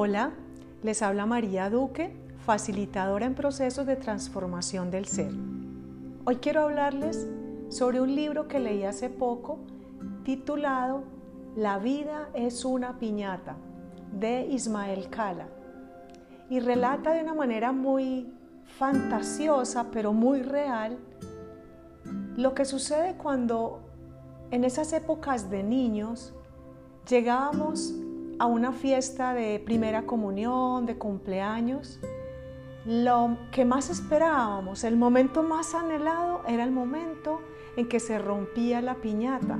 Hola, 0.00 0.30
les 0.84 1.02
habla 1.02 1.26
María 1.26 1.70
Duque, 1.70 2.14
facilitadora 2.46 3.26
en 3.26 3.34
procesos 3.34 3.84
de 3.84 3.96
transformación 3.96 4.92
del 4.92 5.06
ser. 5.06 5.32
Hoy 6.24 6.36
quiero 6.36 6.62
hablarles 6.62 7.26
sobre 7.68 8.00
un 8.00 8.14
libro 8.14 8.46
que 8.46 8.60
leí 8.60 8.84
hace 8.84 9.10
poco 9.10 9.58
titulado 10.22 11.02
La 11.56 11.80
vida 11.80 12.28
es 12.32 12.64
una 12.64 13.00
piñata 13.00 13.56
de 14.12 14.46
Ismael 14.46 15.10
Cala 15.10 15.48
y 16.48 16.60
relata 16.60 17.12
de 17.12 17.24
una 17.24 17.34
manera 17.34 17.72
muy 17.72 18.32
fantasiosa 18.78 19.88
pero 19.90 20.12
muy 20.12 20.42
real 20.42 20.96
lo 22.36 22.54
que 22.54 22.66
sucede 22.66 23.16
cuando 23.16 23.80
en 24.52 24.62
esas 24.62 24.92
épocas 24.92 25.50
de 25.50 25.64
niños 25.64 26.34
llegábamos 27.08 27.94
a 28.38 28.46
una 28.46 28.72
fiesta 28.72 29.34
de 29.34 29.60
primera 29.64 30.02
comunión, 30.06 30.86
de 30.86 30.96
cumpleaños, 30.96 31.98
lo 32.86 33.36
que 33.50 33.64
más 33.64 33.90
esperábamos, 33.90 34.84
el 34.84 34.96
momento 34.96 35.42
más 35.42 35.74
anhelado 35.74 36.42
era 36.46 36.64
el 36.64 36.70
momento 36.70 37.40
en 37.76 37.88
que 37.88 38.00
se 38.00 38.18
rompía 38.18 38.80
la 38.80 38.94
piñata, 38.94 39.58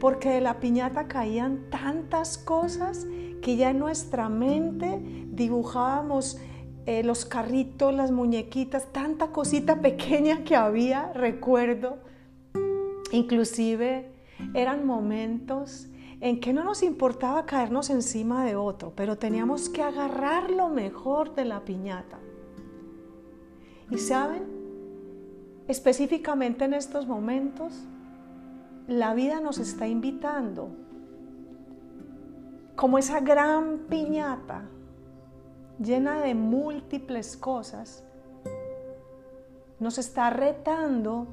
porque 0.00 0.30
de 0.30 0.40
la 0.40 0.60
piñata 0.60 1.08
caían 1.08 1.68
tantas 1.70 2.38
cosas 2.38 3.06
que 3.42 3.56
ya 3.56 3.70
en 3.70 3.78
nuestra 3.78 4.28
mente 4.28 5.00
dibujábamos 5.32 6.38
eh, 6.86 7.02
los 7.02 7.26
carritos, 7.26 7.92
las 7.92 8.10
muñequitas, 8.12 8.92
tanta 8.92 9.28
cosita 9.28 9.80
pequeña 9.80 10.42
que 10.44 10.56
había, 10.56 11.12
recuerdo, 11.12 11.98
inclusive 13.12 14.10
eran 14.54 14.86
momentos 14.86 15.88
en 16.20 16.40
que 16.40 16.52
no 16.52 16.64
nos 16.64 16.82
importaba 16.82 17.46
caernos 17.46 17.90
encima 17.90 18.44
de 18.44 18.56
otro, 18.56 18.92
pero 18.96 19.16
teníamos 19.16 19.68
que 19.68 19.82
agarrar 19.82 20.50
lo 20.50 20.68
mejor 20.68 21.34
de 21.34 21.44
la 21.44 21.60
piñata. 21.64 22.18
Y 23.90 23.98
saben, 23.98 24.44
específicamente 25.68 26.64
en 26.64 26.74
estos 26.74 27.06
momentos, 27.06 27.72
la 28.88 29.14
vida 29.14 29.40
nos 29.40 29.58
está 29.58 29.86
invitando, 29.86 30.70
como 32.74 32.98
esa 32.98 33.20
gran 33.20 33.86
piñata 33.88 34.62
llena 35.78 36.20
de 36.20 36.34
múltiples 36.34 37.36
cosas, 37.36 38.04
nos 39.78 39.98
está 39.98 40.30
retando 40.30 41.28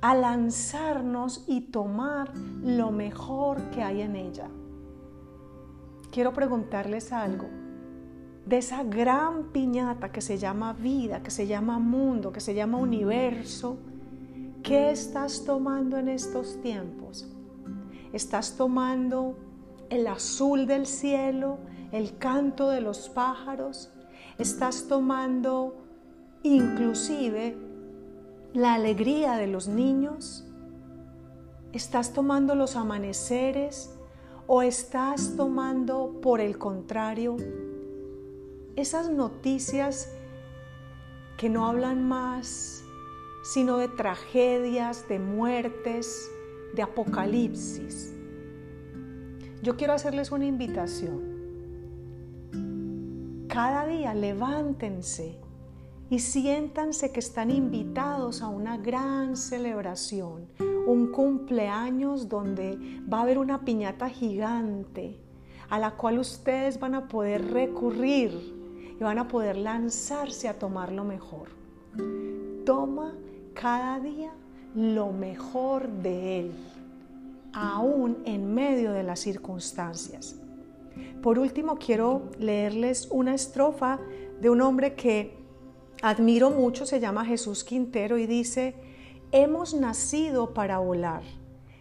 a 0.00 0.14
lanzarnos 0.14 1.44
y 1.46 1.60
tomar 1.60 2.34
lo 2.36 2.90
mejor 2.90 3.70
que 3.70 3.82
hay 3.82 4.00
en 4.00 4.16
ella. 4.16 4.48
Quiero 6.10 6.32
preguntarles 6.32 7.12
algo. 7.12 7.46
De 8.46 8.58
esa 8.58 8.82
gran 8.82 9.52
piñata 9.52 10.10
que 10.10 10.20
se 10.20 10.38
llama 10.38 10.72
vida, 10.72 11.22
que 11.22 11.30
se 11.30 11.46
llama 11.46 11.78
mundo, 11.78 12.32
que 12.32 12.40
se 12.40 12.54
llama 12.54 12.78
universo, 12.78 13.78
¿qué 14.62 14.90
estás 14.90 15.44
tomando 15.44 15.98
en 15.98 16.08
estos 16.08 16.60
tiempos? 16.62 17.30
¿Estás 18.12 18.56
tomando 18.56 19.38
el 19.90 20.06
azul 20.06 20.66
del 20.66 20.86
cielo, 20.86 21.58
el 21.92 22.16
canto 22.16 22.70
de 22.70 22.80
los 22.80 23.08
pájaros? 23.10 23.92
¿Estás 24.38 24.88
tomando 24.88 25.76
inclusive 26.42 27.69
la 28.52 28.74
alegría 28.74 29.36
de 29.36 29.46
los 29.46 29.68
niños? 29.68 30.44
¿Estás 31.72 32.12
tomando 32.12 32.54
los 32.54 32.74
amaneceres 32.74 33.94
o 34.46 34.62
estás 34.62 35.36
tomando, 35.36 36.18
por 36.20 36.40
el 36.40 36.58
contrario, 36.58 37.36
esas 38.74 39.08
noticias 39.10 40.12
que 41.36 41.48
no 41.48 41.66
hablan 41.66 42.08
más, 42.08 42.82
sino 43.44 43.76
de 43.76 43.88
tragedias, 43.88 45.06
de 45.08 45.20
muertes, 45.20 46.28
de 46.74 46.82
apocalipsis? 46.82 48.12
Yo 49.62 49.76
quiero 49.76 49.92
hacerles 49.92 50.32
una 50.32 50.46
invitación. 50.46 51.30
Cada 53.46 53.86
día 53.86 54.12
levántense 54.14 55.38
y 56.10 56.18
siéntanse 56.18 57.12
que 57.12 57.20
están 57.20 57.52
invitados 57.52 58.42
a 58.42 58.48
una 58.48 58.76
gran 58.76 59.36
celebración, 59.36 60.48
un 60.86 61.12
cumpleaños 61.12 62.28
donde 62.28 62.76
va 63.10 63.18
a 63.18 63.22
haber 63.22 63.38
una 63.38 63.64
piñata 63.64 64.10
gigante 64.10 65.20
a 65.68 65.78
la 65.78 65.92
cual 65.92 66.18
ustedes 66.18 66.80
van 66.80 66.96
a 66.96 67.06
poder 67.06 67.52
recurrir 67.52 68.32
y 68.98 69.02
van 69.02 69.20
a 69.20 69.28
poder 69.28 69.56
lanzarse 69.56 70.48
a 70.48 70.58
tomar 70.58 70.90
lo 70.90 71.04
mejor. 71.04 71.48
Toma 72.66 73.14
cada 73.54 74.00
día 74.00 74.32
lo 74.74 75.12
mejor 75.12 75.88
de 75.88 76.40
Él, 76.40 76.52
aún 77.52 78.18
en 78.24 78.52
medio 78.52 78.92
de 78.92 79.04
las 79.04 79.20
circunstancias. 79.20 80.34
Por 81.22 81.38
último, 81.38 81.76
quiero 81.76 82.30
leerles 82.38 83.06
una 83.12 83.32
estrofa 83.32 84.00
de 84.40 84.50
un 84.50 84.60
hombre 84.60 84.94
que 84.94 85.39
admiro 86.02 86.50
mucho, 86.50 86.86
se 86.86 87.00
llama 87.00 87.24
Jesús 87.24 87.64
Quintero 87.64 88.18
y 88.18 88.26
dice, 88.26 88.74
hemos 89.32 89.74
nacido 89.74 90.54
para 90.54 90.78
volar 90.78 91.22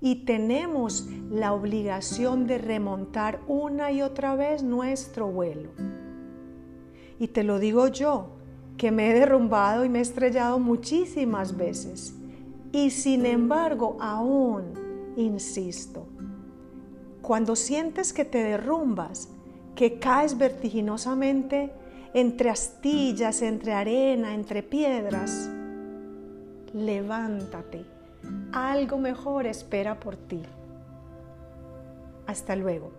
y 0.00 0.24
tenemos 0.24 1.06
la 1.30 1.52
obligación 1.52 2.46
de 2.46 2.58
remontar 2.58 3.40
una 3.46 3.92
y 3.92 4.02
otra 4.02 4.34
vez 4.34 4.62
nuestro 4.62 5.28
vuelo. 5.28 5.70
Y 7.18 7.28
te 7.28 7.44
lo 7.44 7.58
digo 7.58 7.88
yo, 7.88 8.30
que 8.78 8.90
me 8.90 9.10
he 9.10 9.14
derrumbado 9.14 9.84
y 9.84 9.90
me 9.90 9.98
he 9.98 10.02
estrellado 10.02 10.58
muchísimas 10.58 11.54
veces. 11.54 12.14
Y 12.72 12.90
sin 12.90 13.26
embargo, 13.26 13.98
aún 14.00 14.72
insisto, 15.16 16.06
cuando 17.20 17.56
sientes 17.56 18.14
que 18.14 18.24
te 18.24 18.42
derrumbas, 18.42 19.28
que 19.74 19.98
caes 19.98 20.38
vertiginosamente, 20.38 21.72
entre 22.14 22.50
astillas, 22.50 23.42
entre 23.42 23.72
arena, 23.72 24.34
entre 24.34 24.62
piedras, 24.62 25.48
levántate. 26.72 27.84
Algo 28.52 28.98
mejor 28.98 29.46
espera 29.46 29.98
por 29.98 30.16
ti. 30.16 30.42
Hasta 32.26 32.56
luego. 32.56 32.92